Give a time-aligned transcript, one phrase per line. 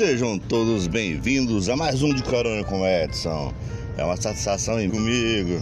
[0.00, 3.52] Sejam todos bem-vindos a mais um de Corona com Edson.
[3.98, 5.60] É uma satisfação ir comigo.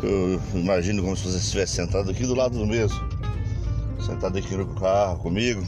[0.00, 2.96] Eu imagino como se você estivesse sentado aqui do lado do mesmo.
[4.00, 5.66] Sentado aqui no carro comigo.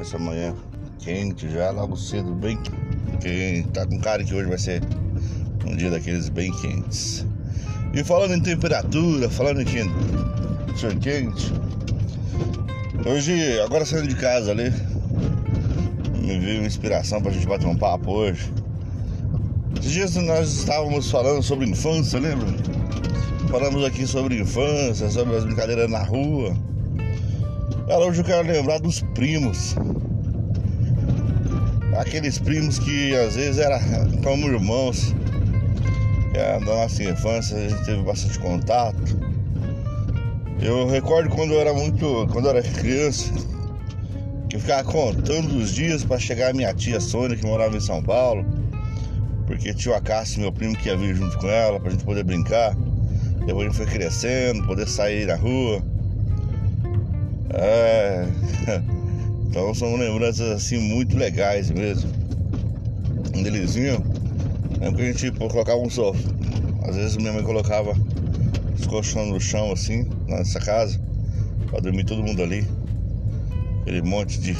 [0.00, 0.54] Essa manhã
[0.98, 2.58] quente já, logo cedo, bem
[3.20, 3.68] quente.
[3.74, 4.82] Tá com cara que hoje vai ser
[5.66, 7.26] um dia daqueles bem quentes.
[7.92, 9.66] E falando em temperatura, falando em
[10.74, 11.52] ser quente.
[13.04, 14.72] Hoje, agora saindo de casa ali,
[16.26, 18.52] me veio uma inspiração pra gente bater um papo hoje.
[19.78, 22.48] Esses dias nós estávamos falando sobre infância, lembra?
[23.48, 26.56] Falamos aqui sobre infância, sobre as brincadeiras na rua.
[27.86, 29.76] Cara, hoje eu quero lembrar dos primos.
[31.96, 33.78] Aqueles primos que às vezes eram
[34.24, 35.14] como irmãos.
[36.34, 39.16] É, da nossa infância a gente teve bastante contato.
[40.60, 42.26] Eu recordo quando eu era muito.
[42.32, 43.32] quando eu era criança,
[44.48, 48.02] que ficava contando os dias para chegar a minha tia Sônia, que morava em São
[48.02, 48.44] Paulo.
[49.46, 52.24] Porque tinha o Acácio, meu primo, que ia vir junto com ela pra gente poder
[52.24, 52.76] brincar.
[53.46, 55.82] Depois a gente foi crescendo, poder sair na rua.
[57.54, 58.26] É.
[59.48, 62.10] Então são lembranças assim muito legais mesmo.
[63.34, 64.04] Um delizinho.
[64.78, 66.20] Lembro que a gente colocava um sofá.
[66.86, 67.94] Às vezes minha mãe colocava
[68.78, 71.00] os colchões no chão assim, nessa casa,
[71.70, 72.66] pra dormir todo mundo ali.
[73.86, 74.52] Aquele monte de,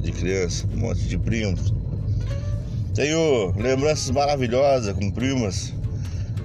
[0.00, 1.74] de criança, um monte de primos.
[2.94, 5.74] Tenho lembranças maravilhosas com primas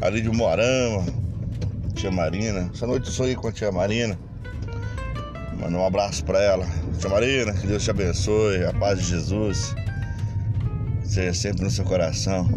[0.02, 1.06] ali de Moarama,
[1.94, 2.68] tia Marina.
[2.74, 4.18] Essa noite eu sonhei com a tia Marina.
[5.60, 6.66] Manda um abraço pra ela.
[6.98, 9.76] Tia Marina, que Deus te abençoe, a paz de Jesus
[11.04, 12.50] seja sempre no seu coração.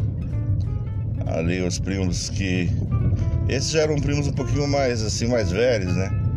[1.26, 2.70] Ali os primos que.
[3.50, 6.27] Esses já eram primos um pouquinho mais assim, mais velhos, né?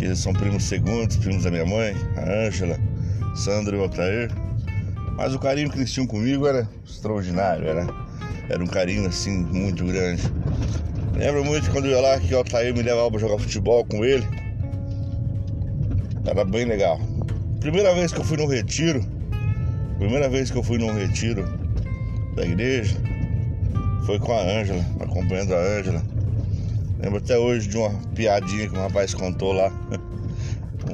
[0.00, 2.78] Que são primos segundos, primos da minha mãe, a Ângela,
[3.36, 4.30] Sandro e o Altair.
[5.14, 7.86] Mas o carinho que eles tinham comigo era extraordinário, era,
[8.48, 10.22] era um carinho assim muito grande.
[11.14, 14.02] Lembro muito quando eu ia lá que o Altair me levava para jogar futebol com
[14.02, 14.26] ele.
[16.24, 16.98] Era bem legal.
[17.60, 19.04] Primeira vez que eu fui num retiro,
[19.98, 21.44] primeira vez que eu fui num retiro
[22.34, 22.96] da igreja,
[24.06, 26.02] foi com a Ângela, acompanhando a Ângela.
[27.02, 29.72] Lembro até hoje de uma piadinha que o rapaz contou lá.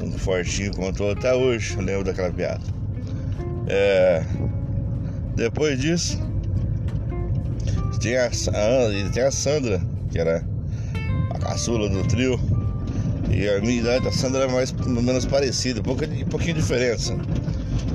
[0.03, 2.61] Um fortinho contou até hoje, lembro daquela piada.
[3.69, 4.23] É,
[5.35, 6.21] depois disso,
[8.01, 9.81] tem a, a, tem a Sandra,
[10.11, 10.45] que era
[11.31, 12.39] a caçula do trio.
[13.31, 17.17] E a minha idade da Sandra era mais menos parecida, pouca, pouquinho diferença.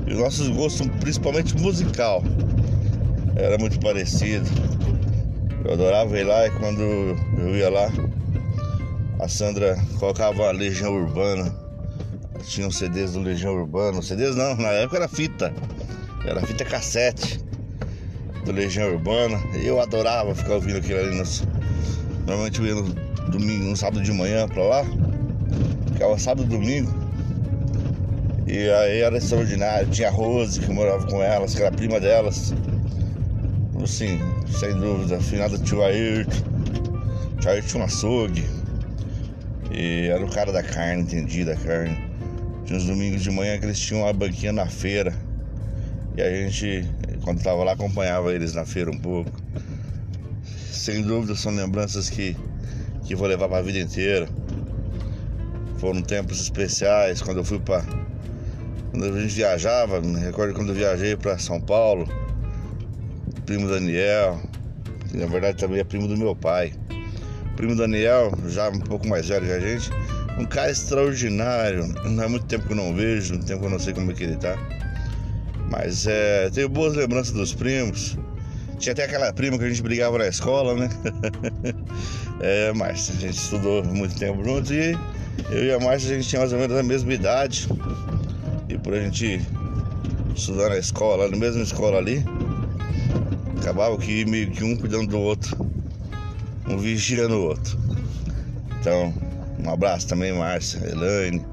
[0.05, 2.23] E os nossos gostos, principalmente musical,
[3.35, 4.49] era muito parecido.
[5.63, 7.90] Eu adorava ir lá e quando eu ia lá,
[9.19, 11.53] a Sandra colocava a Legião Urbana.
[12.44, 14.02] Tinha uns CDs do Legião Urbana.
[14.02, 15.53] CDs não, na época era fita.
[16.25, 17.40] Era fita cassete
[18.46, 19.40] do Legião Urbana.
[19.63, 21.16] Eu adorava ficar ouvindo aquilo ali.
[21.16, 21.44] Nos...
[22.25, 22.84] Normalmente eu ia no
[23.29, 24.85] domingo, no sábado de manhã pra lá.
[25.94, 26.91] Ficava sábado e domingo.
[28.47, 29.88] E aí era extraordinário.
[29.90, 32.53] Tinha a Rose que morava com elas, que era prima delas.
[33.81, 34.19] Assim,
[34.59, 36.50] sem dúvida, afinada tio Ayrton.
[37.75, 38.46] Um açougue.
[39.72, 41.97] E era o cara da carne, entendi da carne.
[42.66, 45.13] Tinha uns domingos de manhã que eles tinham uma banquinha na feira.
[46.16, 46.85] E a gente,
[47.24, 49.31] quando tava lá, acompanhava eles na feira um pouco.
[50.72, 52.38] Sem dúvida são lembranças que,
[53.06, 54.29] que vou levar para a vida inteira.
[55.78, 57.84] Foram tempos especiais quando eu fui para
[58.91, 62.06] quando a gente viajava, me recordo quando eu viajei para São Paulo,
[63.46, 64.38] primo Daniel,
[65.09, 66.73] que na verdade também é primo do meu pai.
[67.61, 69.91] Primo Daniel, já um pouco mais velho que a gente,
[70.39, 71.88] um cara extraordinário.
[72.05, 74.09] Não é muito tempo que eu não vejo, muito tempo que eu não sei como
[74.09, 74.57] é que ele tá.
[75.69, 78.17] Mas é, tenho boas lembranças dos primos.
[78.79, 80.89] Tinha até aquela prima que a gente brigava na escola, né?
[82.41, 84.97] é, mas a gente estudou muito tempo juntos e
[85.52, 87.67] eu e a Márcia a gente tinha mais ou menos a mesma idade.
[88.69, 89.40] E por a gente
[90.35, 92.25] estudar na escola, na mesma escola ali,
[93.59, 95.71] acabava que meio que um cuidando do outro,
[96.72, 97.78] um vigiando o outro.
[98.79, 99.14] Então,
[99.64, 101.46] um abraço também, Márcia, Elaine,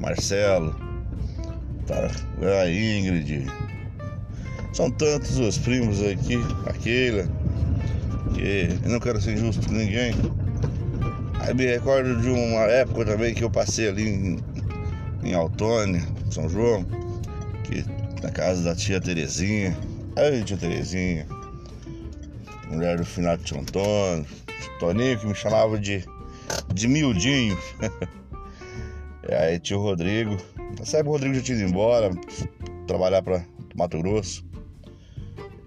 [0.00, 0.74] Marcelo,
[1.86, 2.10] tá,
[2.60, 3.46] a Ingrid.
[4.72, 7.28] São tantos os primos aqui, aquela,
[8.34, 10.14] que eu não quero ser injusto com ninguém.
[11.40, 14.38] Aí me recordo de uma época também que eu passei ali em,
[15.22, 16.84] em Autônia, São João,
[17.64, 17.84] que
[18.22, 19.76] na casa da tia Terezinha.
[20.16, 21.26] Aí, tia Terezinha,
[22.70, 24.26] mulher do final de Antônio,
[24.78, 26.04] Toninho que me chamava de,
[26.72, 27.58] de miudinho.
[29.28, 30.36] aí tio Rodrigo.
[30.78, 32.10] Nessa época o Rodrigo já tinha ido embora,
[32.86, 33.44] trabalhar para
[33.74, 34.44] Mato Grosso.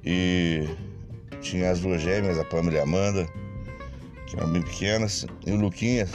[0.04, 0.68] E
[1.42, 3.28] tinha as duas gêmeas, a Pamela e a Amanda,
[4.28, 6.12] que eram bem pequenas, e o Luquinhas.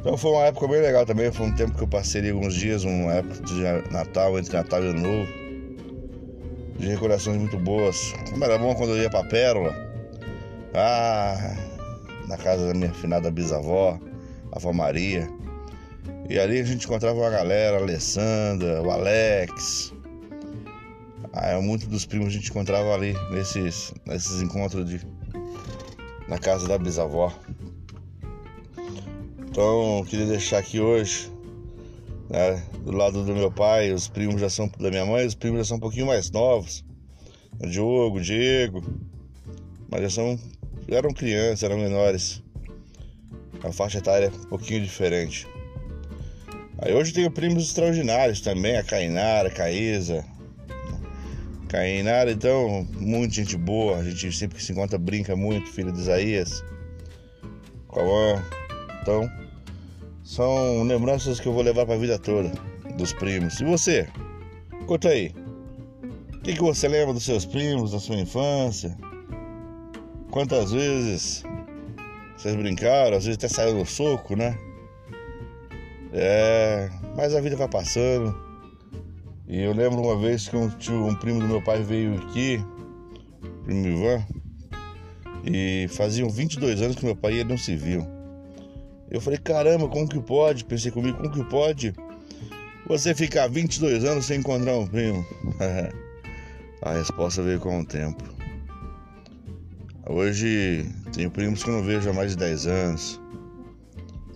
[0.00, 2.84] Então foi uma época bem legal também, foi um tempo que eu passei alguns dias,
[2.84, 5.32] uma época de Natal, entre Natal e Ano Novo.
[6.78, 8.12] De recordações muito boas.
[8.28, 9.93] Como era bom quando eu ia pra Pérola.
[10.74, 11.56] Ah,
[12.26, 13.98] na casa da minha afinada bisavó,
[14.52, 15.28] avó Maria.
[16.28, 19.92] E ali a gente encontrava uma galera, a Alessandra, o Alex.
[21.32, 25.00] Ah, muito dos primos a gente encontrava ali nesses, nesses encontros de,
[26.28, 27.32] na casa da bisavó.
[29.48, 31.30] Então, queria deixar aqui hoje,
[32.28, 35.58] né, do lado do meu pai, os primos já são da minha mãe, os primos
[35.58, 36.84] já são um pouquinho mais novos.
[37.60, 38.82] O Diogo, o Diego,
[39.88, 40.38] mas já são,
[40.88, 42.42] eram crianças, eram menores.
[43.62, 45.46] A faixa etária é um pouquinho diferente.
[46.78, 50.24] Aí hoje tenho primos extraordinários também, a Cainara, a Caísa.
[51.68, 56.00] Cainara, então, muita gente boa, a gente sempre que se encontra brinca muito, filho de
[56.00, 56.64] Isaías.
[57.92, 58.44] Cauã.
[59.00, 59.30] Então,
[60.22, 62.50] são lembranças que eu vou levar para a vida toda
[62.96, 63.60] dos primos.
[63.60, 64.08] E você?
[64.86, 65.34] Conta aí.
[66.34, 68.96] O que, que você lembra dos seus primos, da sua infância?
[70.34, 71.44] Quantas vezes
[72.36, 73.16] vocês brincaram?
[73.16, 74.58] Às vezes até saiu no soco, né?
[76.12, 78.36] É, mas a vida vai passando.
[79.46, 82.60] E eu lembro uma vez que um, tio, um primo do meu pai veio aqui,
[83.62, 84.26] primo Ivan,
[85.44, 88.04] e faziam 22 anos que meu pai não se viu.
[89.12, 90.64] Eu falei, caramba, como que pode?
[90.64, 91.94] Pensei comigo, como que pode
[92.88, 95.24] você ficar 22 anos sem encontrar um primo?
[96.82, 98.33] a resposta veio com o tempo.
[100.06, 103.20] Hoje tenho primos que não vejo há mais de 10 anos.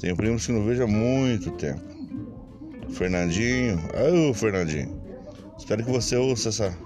[0.01, 1.83] Tenho primos que não vejo há muito tempo.
[2.91, 3.79] Fernandinho,
[4.31, 4.99] ô Fernandinho,
[5.59, 6.79] espero que você ouça essa,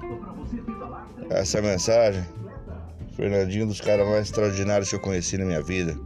[1.31, 2.25] essa mensagem.
[3.17, 5.97] Fernandinho, dos caras mais extraordinários que eu conheci na minha vida.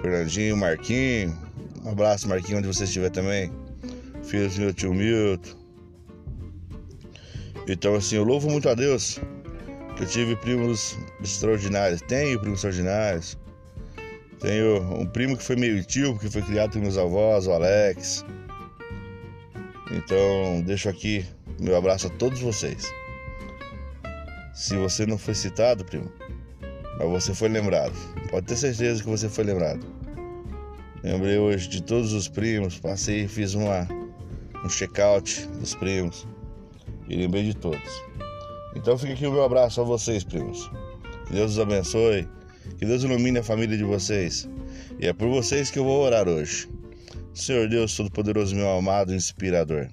[0.00, 1.38] Fernandinho, Marquinho,
[1.84, 3.52] um abraço, Marquinho, onde você estiver também.
[4.24, 5.56] Filho do meu tio Milton.
[7.68, 9.20] Então, assim, eu louvo muito a Deus
[10.02, 12.02] eu tive primos extraordinários.
[12.02, 13.38] Tenho primos extraordinários.
[14.40, 18.24] Tenho um primo que foi meio tio, porque foi criado pelos meus avós, o Alex.
[19.92, 21.24] Então, deixo aqui
[21.60, 22.92] meu abraço a todos vocês.
[24.52, 26.10] Se você não foi citado, primo,
[26.98, 27.94] mas você foi lembrado.
[28.28, 29.86] Pode ter certeza que você foi lembrado.
[31.04, 33.86] Lembrei hoje de todos os primos, passei e fiz uma,
[34.64, 36.26] um check-out dos primos
[37.08, 38.02] e lembrei de todos.
[38.74, 40.70] Então fica aqui o meu abraço a vocês, primos.
[41.26, 42.28] Que Deus os abençoe
[42.78, 44.48] que Deus ilumine a família de vocês.
[44.98, 46.68] E é por vocês que eu vou orar hoje.
[47.34, 49.88] Senhor Deus Todo-Poderoso, meu amado inspirador.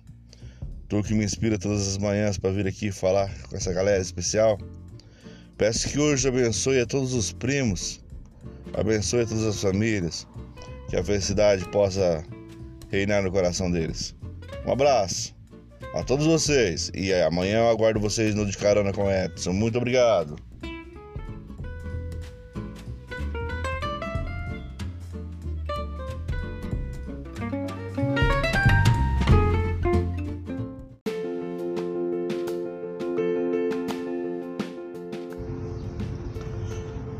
[0.87, 4.57] Tu que me inspira todas as manhãs para vir aqui falar com essa galera especial.
[5.57, 8.01] Peço que hoje abençoe a todos os primos,
[8.73, 10.25] abençoe a todas as famílias,
[10.89, 12.23] que a felicidade possa
[12.89, 14.15] reinar no coração deles.
[14.65, 15.38] Um abraço
[15.93, 19.53] a todos vocês e amanhã eu aguardo vocês no De Carona com Edson.
[19.53, 20.35] Muito obrigado.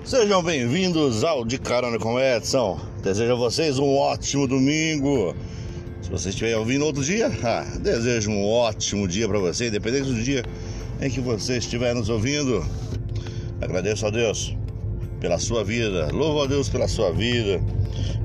[0.04, 2.80] Sejam bem-vindos ao De Carona com Edson.
[3.04, 5.36] Desejo a vocês um ótimo domingo.
[6.10, 10.24] Se você estiver ouvindo outro dia, ah, desejo um ótimo dia para você, independente do
[10.24, 10.44] dia
[11.00, 12.66] em que você estiver nos ouvindo.
[13.62, 14.58] Agradeço a Deus
[15.20, 17.62] pela sua vida, louvo a Deus pela sua vida,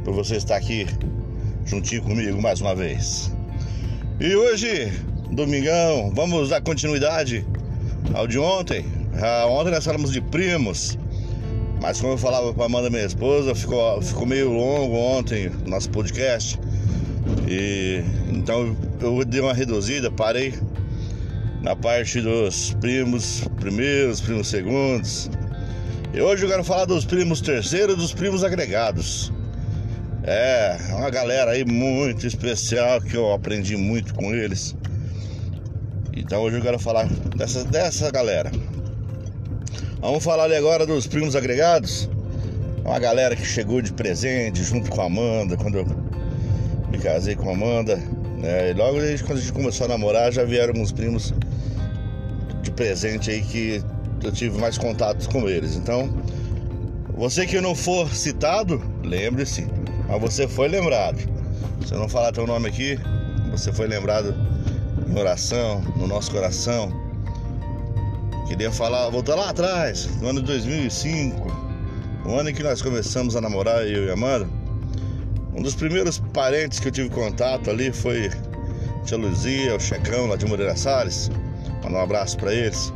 [0.03, 0.87] por você estar aqui
[1.67, 3.31] juntinho comigo mais uma vez.
[4.19, 4.91] E hoje,
[5.31, 7.47] domingão, vamos dar continuidade
[8.15, 8.87] ao de ontem.
[9.21, 10.97] Ah, ontem nós falamos de primos.
[11.83, 15.91] Mas como eu falava para Amanda, minha esposa, ficou, ficou meio longo ontem o nosso
[15.91, 16.59] podcast.
[17.49, 20.55] E então eu dei uma reduzida, parei
[21.63, 25.31] na parte dos primos primeiros, primos segundos.
[26.13, 29.33] E hoje eu quero falar dos primos terceiros dos primos agregados.
[30.23, 34.75] É, uma galera aí muito especial que eu aprendi muito com eles.
[36.17, 38.51] Então hoje eu quero falar dessa, dessa galera.
[40.01, 42.09] Vamos falar ali agora dos primos agregados.
[42.85, 45.87] Uma galera que chegou de presente junto com a Amanda, quando eu
[46.95, 47.97] me casei com a Amanda.
[48.39, 48.71] Né?
[48.71, 51.35] E logo desde quando a gente começou a namorar, já vieram uns primos
[52.63, 53.83] de presente aí que
[54.23, 55.77] eu tive mais contatos com eles.
[55.77, 56.09] Então,
[57.17, 59.67] você que não for citado, lembre-se,
[60.09, 61.19] mas você foi lembrado.
[61.87, 62.99] Se eu não falar teu nome aqui,
[63.51, 64.35] você foi lembrado
[65.09, 66.93] em oração, no nosso coração.
[68.49, 71.65] Queria falar, voltar lá atrás, no ano de 2005,
[72.27, 74.64] o ano em que nós começamos a namorar, eu e a Amanda.
[75.57, 78.31] Um dos primeiros parentes que eu tive contato ali foi
[79.05, 81.31] Tia Luzia, o Checão lá de Moreira Salles.
[81.83, 82.93] Mandar um abraço para eles.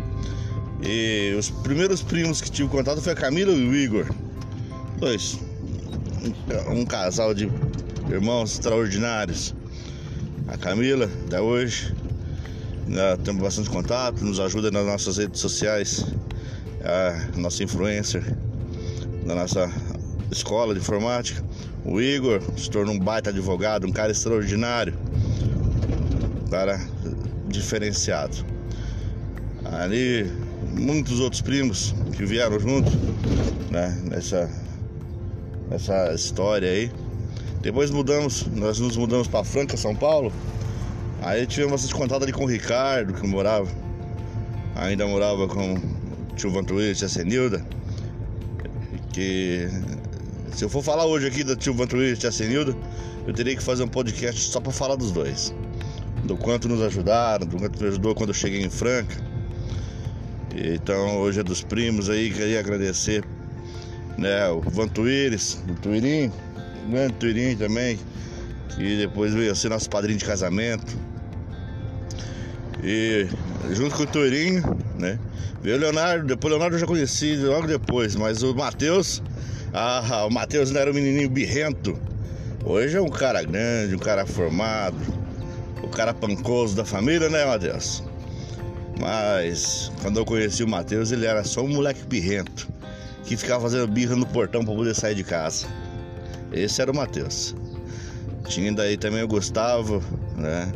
[0.82, 4.06] E os primeiros primos que tive contato foi a Camila e o Igor.
[4.98, 5.38] Dois.
[6.68, 7.50] Um casal de
[8.10, 9.54] irmãos extraordinários.
[10.48, 11.94] A Camila, até hoje,
[12.86, 16.06] né, temos bastante contato, nos ajuda nas nossas redes sociais,
[16.82, 18.24] a nossa influencer
[19.26, 19.70] da nossa
[20.32, 21.44] escola de informática.
[21.90, 24.92] O Igor se tornou um baita advogado, um cara extraordinário,
[26.44, 26.78] um cara
[27.48, 28.44] diferenciado.
[29.64, 30.30] Ali,
[30.78, 32.90] muitos outros primos que vieram junto,
[33.70, 34.50] né, nessa,
[35.70, 36.92] nessa história aí.
[37.62, 40.30] Depois mudamos, nós nos mudamos para Franca, São Paulo.
[41.22, 43.66] Aí tivemos bastante contato ali com o Ricardo, que morava,
[44.76, 47.66] ainda morava com o tio Vantuíris e a Senilda.
[49.10, 49.68] Que
[50.58, 52.76] se eu for falar hoje aqui do tio Vantuíris e a Senilda,
[53.24, 55.54] eu teria que fazer um podcast só para falar dos dois.
[56.24, 59.14] Do quanto nos ajudaram, do quanto me ajudou quando eu cheguei em Franca.
[60.52, 63.24] Então hoje é dos primos aí, queria agradecer
[64.16, 66.32] né, o Vantuíris, o Tuirim,
[66.88, 67.96] o grande Tuirim também,
[68.74, 70.98] que depois veio ser nosso padrinho de casamento.
[72.82, 73.28] E
[73.70, 75.20] junto com o Tuirinho, né?
[75.62, 79.22] Veio o Leonardo, depois o Leonardo eu já conheci logo depois, mas o Matheus,
[79.72, 81.98] ah, o Matheus não era um menininho birrento.
[82.64, 84.96] Hoje é um cara grande, um cara formado,
[85.82, 88.02] o cara pancoso da família, né, Matheus?
[89.00, 92.68] Mas quando eu conheci o Matheus, ele era só um moleque birrento
[93.24, 95.66] que ficava fazendo birra no portão para poder sair de casa.
[96.52, 97.54] Esse era o Matheus.
[98.48, 100.02] Tinha daí também o Gustavo,
[100.36, 100.72] né?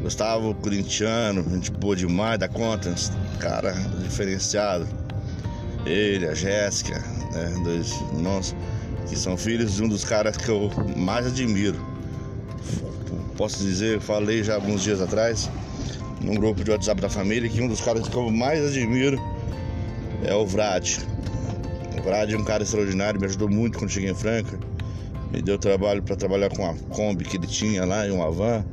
[0.00, 2.94] Gustavo corintiano, gente boa demais da conta,
[3.38, 4.86] cara diferenciado.
[5.86, 6.98] Ele, a Jéssica,
[7.32, 7.60] né?
[7.64, 8.54] Dois irmãos
[9.08, 11.78] que são filhos de um dos caras que eu mais admiro.
[13.36, 15.50] Posso dizer, falei já alguns dias atrás,
[16.20, 19.18] num grupo de WhatsApp da família, que um dos caras que eu mais admiro
[20.24, 20.98] é o Vrad.
[21.98, 24.58] O Vrad é um cara extraordinário, me ajudou muito quando cheguei em Franca.
[25.32, 28.64] Me deu trabalho para trabalhar com a Kombi que ele tinha lá em uma van.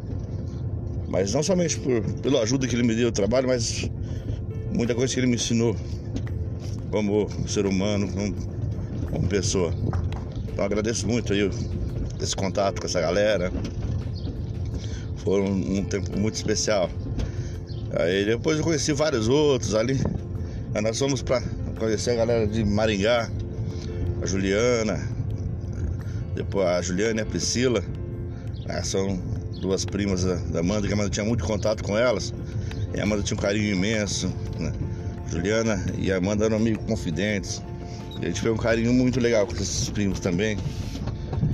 [1.07, 3.89] Mas não somente por, pela ajuda que ele me deu trabalho, mas
[4.71, 5.75] muita coisa que ele me ensinou
[6.89, 8.36] como ser humano, como,
[9.12, 9.74] como pessoa.
[10.51, 11.50] Então agradeço muito aí
[12.22, 13.51] esse contato com essa galera.
[15.17, 16.89] Foi um, um tempo muito especial.
[17.98, 20.00] Aí depois eu conheci vários outros ali.
[20.74, 21.41] Aí nós fomos para
[21.77, 23.29] conhecer a galera de Maringá,
[24.22, 25.08] a Juliana,
[26.36, 27.84] depois a Juliana e a Priscila.
[28.67, 29.17] Ah, são
[29.62, 32.34] duas primas da, da Amanda, que a Amanda tinha muito contato com elas.
[32.93, 34.31] E a Amanda tinha um carinho imenso.
[34.60, 34.72] Né?
[35.31, 37.62] Juliana e Amanda eram amigos confidentes.
[38.21, 40.57] A gente fez um carinho muito legal com esses primos também.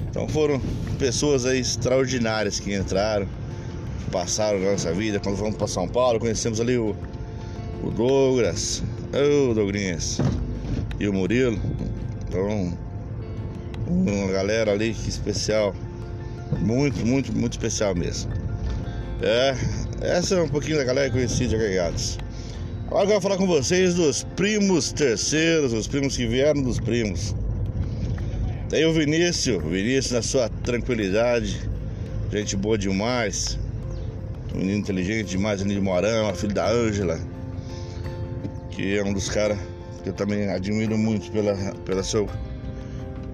[0.09, 0.59] Então foram
[0.97, 3.27] pessoas aí extraordinárias que entraram
[4.15, 5.19] passaram na nossa vida.
[5.19, 6.95] Quando fomos para São Paulo, conhecemos ali o,
[7.83, 8.81] o Douglas,
[9.13, 10.19] o Douglas
[10.97, 11.59] e o Murilo.
[12.27, 12.77] Então,
[13.87, 15.75] uma galera ali que especial.
[16.59, 18.31] Muito, muito, muito especial mesmo.
[19.21, 19.55] É,
[20.01, 22.17] essa é um pouquinho da galera conhecida de agregados.
[22.87, 27.33] Agora eu quero falar com vocês dos primos terceiros, os primos que vieram dos primos.
[28.69, 31.67] Tem o Vinícius, o Vinícius na sua tranquilidade,
[32.31, 33.57] gente boa demais,
[34.53, 37.19] um menino inteligente demais, de Morama, filho da Ângela,
[38.69, 39.57] que é um dos caras
[40.03, 42.29] que eu também admiro muito pela, pela seu,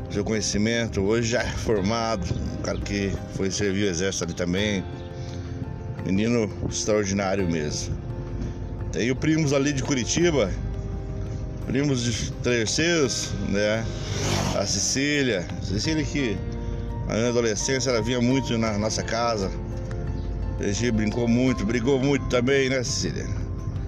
[0.10, 1.01] seu conhecimento.
[1.01, 2.25] Hoje já é formado,
[2.58, 4.81] um cara que foi servir o exército ali também.
[6.05, 8.00] Menino extraordinário mesmo.
[8.91, 10.51] Tenho primos ali de Curitiba,
[11.65, 13.86] primos de terceiros, né?
[14.55, 16.38] A Cecília, Cecília que
[17.07, 19.50] na adolescência ela vinha muito na nossa casa
[20.63, 23.25] a gente brincou muito, brigou muito também, né, Cecília?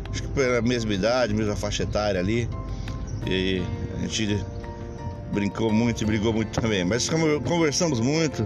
[0.10, 2.50] Acho que pela mesma idade, mesma faixa etária ali.
[3.28, 3.62] E
[3.98, 4.44] a gente
[5.32, 6.84] brincou muito e brigou muito também.
[6.84, 7.10] Mas
[7.46, 8.46] conversamos muito.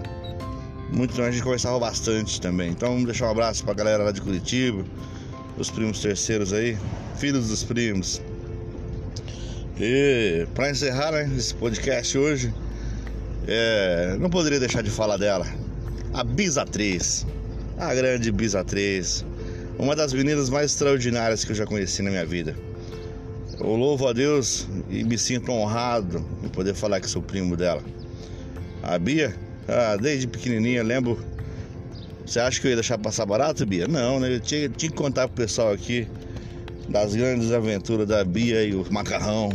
[0.92, 2.70] Muito, a gente conversava bastante também.
[2.70, 4.84] Então deixar um abraço pra galera lá de Curitiba,
[5.58, 6.76] os primos terceiros aí,
[7.18, 8.20] filhos dos primos.
[9.80, 12.54] E para encerrar né, esse podcast hoje,
[13.46, 15.46] é, não poderia deixar de falar dela,
[16.12, 17.26] a Bisatriz
[17.78, 19.24] a grande Bisatriz,
[19.78, 22.56] uma das meninas mais extraordinárias que eu já conheci na minha vida.
[23.58, 27.82] Eu louvo a Deus e me sinto honrado em poder falar que sou primo dela.
[28.82, 29.34] A Bia,
[29.68, 31.24] ah, desde pequenininha, lembro
[32.28, 33.88] Você acha que eu ia deixar passar barato, Bia?
[33.88, 34.34] Não, né?
[34.34, 36.06] Eu tinha, tinha que contar pro pessoal aqui
[36.86, 39.48] das grandes aventuras da Bia e o macarrão.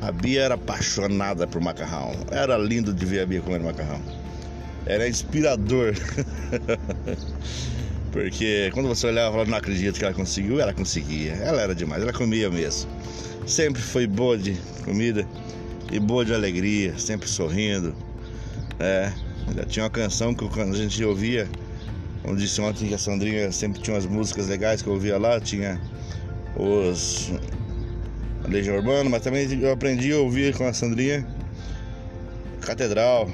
[0.00, 2.12] A Bia era apaixonada por macarrão.
[2.30, 4.00] Era lindo de ver a Bia comendo macarrão.
[4.86, 5.94] Era inspirador.
[8.12, 11.32] Porque quando você olhava e falava, não acredito que ela conseguiu, ela conseguia.
[11.32, 12.88] Ela era demais, ela comia mesmo.
[13.48, 14.54] Sempre foi boa de
[14.84, 15.26] comida
[15.90, 17.92] e boa de alegria, sempre sorrindo.
[18.78, 19.12] É,
[19.68, 21.48] tinha uma canção que a gente ouvia,
[22.24, 25.78] como disse ontem a Sandrinha sempre tinha umas músicas legais que eu ouvia lá, tinha
[26.56, 27.30] os
[28.42, 31.26] a Legião Urbana, mas também eu aprendi a ouvir com a Sandrinha
[32.62, 33.30] Catedral,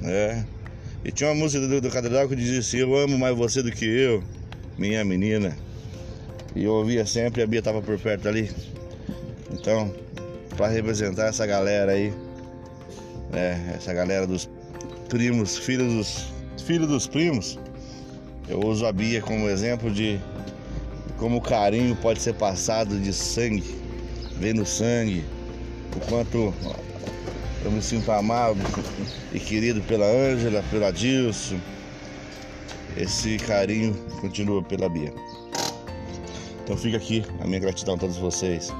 [0.00, 0.46] né?
[1.04, 3.70] E tinha uma música do, do Catedral que dizia assim, eu amo mais você do
[3.70, 4.24] que eu,
[4.78, 5.54] minha menina.
[6.56, 8.50] E eu ouvia sempre, a Bia estava por perto ali.
[9.50, 9.94] Então,
[10.56, 12.14] para representar essa galera aí,
[13.30, 13.74] né?
[13.76, 14.48] Essa galera dos
[15.10, 16.32] primos, filhos dos
[16.64, 17.58] filhos dos primos,
[18.52, 20.20] eu uso a Bia como exemplo de
[21.16, 23.64] como o carinho pode ser passado de sangue,
[24.36, 25.24] vem no sangue,
[25.96, 26.52] o quanto
[27.64, 28.60] eu me sinto amado
[29.32, 31.58] e querido pela Ângela, pela Dilson.
[32.94, 35.14] Esse carinho continua pela Bia.
[36.62, 38.70] Então fica aqui a minha gratidão a todos vocês.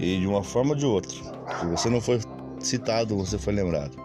[0.00, 1.14] E de uma forma ou de outra,
[1.60, 2.20] se você não foi
[2.58, 3.98] citado, você foi lembrado.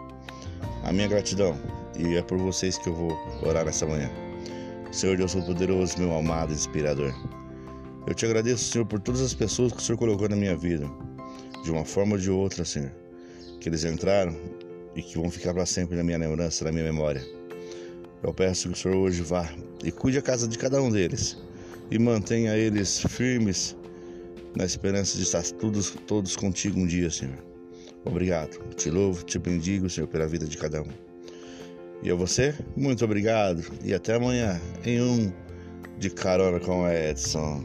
[0.84, 1.56] A minha gratidão.
[1.98, 4.10] E é por vocês que eu vou orar nessa manhã.
[4.94, 7.12] Senhor Deus Todo-Poderoso, meu amado inspirador.
[8.06, 10.88] Eu te agradeço, Senhor, por todas as pessoas que o Senhor colocou na minha vida.
[11.64, 12.92] De uma forma ou de outra, Senhor.
[13.60, 14.38] Que eles entraram
[14.96, 17.26] e que vão ficar para sempre na minha lembrança, na minha memória.
[18.22, 19.52] Eu peço que o Senhor hoje vá
[19.84, 21.40] e cuide a casa de cada um deles
[21.90, 23.76] e mantenha eles firmes
[24.56, 27.44] na esperança de estar todos, todos contigo um dia, Senhor.
[28.06, 28.60] Obrigado.
[28.76, 31.13] Te louvo, te bendigo, Senhor, pela vida de cada um.
[32.04, 35.32] E a você, muito obrigado e até amanhã em um
[35.98, 37.64] de carona com Edson.